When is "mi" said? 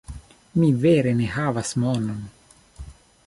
0.61-0.69